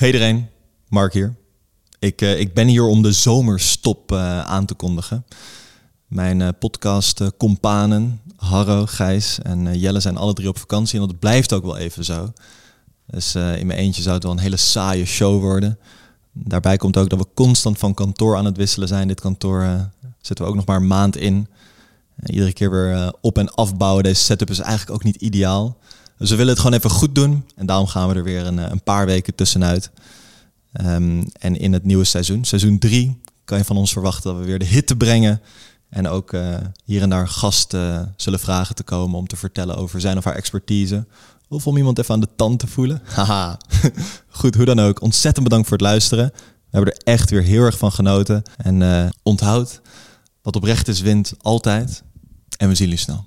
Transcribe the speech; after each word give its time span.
Hey 0.00 0.08
iedereen, 0.08 0.48
Mark 0.88 1.12
hier. 1.12 1.34
Ik, 1.98 2.20
uh, 2.20 2.40
ik 2.40 2.54
ben 2.54 2.66
hier 2.66 2.84
om 2.84 3.02
de 3.02 3.12
zomerstop 3.12 4.12
uh, 4.12 4.40
aan 4.40 4.66
te 4.66 4.74
kondigen. 4.74 5.24
Mijn 6.06 6.40
uh, 6.40 6.48
podcast 6.58 7.36
companen, 7.36 8.20
Harro, 8.36 8.86
Gijs 8.86 9.38
en 9.42 9.78
Jelle 9.78 10.00
zijn 10.00 10.16
alle 10.16 10.32
drie 10.32 10.48
op 10.48 10.58
vakantie 10.58 11.00
en 11.00 11.06
dat 11.06 11.18
blijft 11.18 11.52
ook 11.52 11.64
wel 11.64 11.76
even 11.76 12.04
zo. 12.04 12.32
Dus 13.06 13.34
in 13.34 13.66
mijn 13.66 13.78
eentje 13.78 14.02
zou 14.02 14.14
het 14.14 14.22
wel 14.22 14.32
een 14.32 14.38
hele 14.38 14.56
saaie 14.56 15.04
show 15.04 15.40
worden. 15.40 15.78
Daarbij 16.32 16.76
komt 16.76 16.96
ook 16.96 17.08
dat 17.08 17.18
we 17.18 17.26
constant 17.34 17.78
van 17.78 17.94
kantoor 17.94 18.36
aan 18.36 18.44
het 18.44 18.56
wisselen 18.56 18.88
zijn. 18.88 19.08
Dit 19.08 19.20
kantoor 19.20 19.90
zetten 20.20 20.44
we 20.44 20.50
ook 20.50 20.56
nog 20.56 20.66
maar 20.66 20.76
een 20.76 20.86
maand 20.86 21.16
in. 21.16 21.48
iedere 22.24 22.52
keer 22.52 22.70
weer 22.70 23.14
op- 23.20 23.38
en 23.38 23.54
afbouwen. 23.54 24.02
Deze 24.02 24.22
setup 24.22 24.50
is 24.50 24.58
eigenlijk 24.58 24.90
ook 24.90 25.04
niet 25.04 25.16
ideaal. 25.16 25.78
Dus 26.20 26.30
we 26.30 26.36
willen 26.36 26.52
het 26.52 26.62
gewoon 26.62 26.76
even 26.76 26.90
goed 26.90 27.14
doen. 27.14 27.44
En 27.56 27.66
daarom 27.66 27.86
gaan 27.86 28.08
we 28.08 28.14
er 28.14 28.22
weer 28.22 28.46
een, 28.46 28.58
een 28.58 28.82
paar 28.82 29.06
weken 29.06 29.34
tussenuit. 29.34 29.90
Um, 30.80 31.26
en 31.38 31.56
in 31.56 31.72
het 31.72 31.84
nieuwe 31.84 32.04
seizoen, 32.04 32.44
seizoen 32.44 32.78
3, 32.78 33.20
kan 33.44 33.58
je 33.58 33.64
van 33.64 33.76
ons 33.76 33.92
verwachten 33.92 34.30
dat 34.30 34.40
we 34.40 34.46
weer 34.46 34.58
de 34.58 34.64
hitte 34.64 34.96
brengen. 34.96 35.40
En 35.88 36.08
ook 36.08 36.32
uh, 36.32 36.56
hier 36.84 37.02
en 37.02 37.10
daar 37.10 37.28
gasten 37.28 37.92
uh, 37.92 38.00
zullen 38.16 38.40
vragen 38.40 38.74
te 38.74 38.82
komen 38.82 39.18
om 39.18 39.26
te 39.26 39.36
vertellen 39.36 39.76
over 39.76 40.00
zijn 40.00 40.16
of 40.16 40.24
haar 40.24 40.34
expertise. 40.34 41.06
Of 41.48 41.66
om 41.66 41.76
iemand 41.76 41.98
even 41.98 42.14
aan 42.14 42.20
de 42.20 42.28
tand 42.36 42.58
te 42.58 42.66
voelen. 42.66 43.02
Haha, 43.14 43.58
goed, 44.28 44.54
hoe 44.54 44.64
dan 44.64 44.80
ook. 44.80 45.02
Ontzettend 45.02 45.44
bedankt 45.44 45.68
voor 45.68 45.76
het 45.76 45.86
luisteren. 45.86 46.30
We 46.34 46.76
hebben 46.76 46.94
er 46.94 47.00
echt 47.04 47.30
weer 47.30 47.42
heel 47.42 47.62
erg 47.62 47.78
van 47.78 47.92
genoten. 47.92 48.42
En 48.56 49.12
onthoud, 49.22 49.80
wat 50.42 50.56
oprecht 50.56 50.88
is 50.88 51.00
wint 51.00 51.32
altijd. 51.38 52.02
En 52.56 52.68
we 52.68 52.74
zien 52.74 52.88
jullie 52.88 53.02
snel. 53.02 53.24